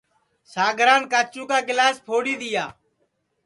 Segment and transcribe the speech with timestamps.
[0.53, 2.65] ساگران کاچُو کا گِلاس پھوڑی دؔیا